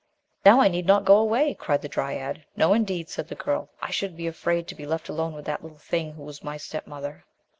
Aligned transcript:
"Now 0.43 0.61
I 0.61 0.67
need 0.67 0.87
not 0.87 1.05
go 1.05 1.17
away," 1.19 1.53
cried 1.53 1.83
the 1.83 1.87
dryad. 1.87 2.43
"No, 2.55 2.73
indeed," 2.73 3.07
said 3.07 3.27
the 3.27 3.35
girl, 3.35 3.69
"I 3.83 3.91
should 3.91 4.17
be 4.17 4.25
afraid 4.25 4.67
to 4.69 4.73
be 4.75 4.87
left 4.87 5.09
alone 5.09 5.33
with 5.35 5.45
that 5.45 5.61
little 5.61 5.77
thing 5.77 6.13
who 6.13 6.23
was 6.23 6.43
my 6.43 6.57
step 6.57 6.87
mother." 6.87 7.23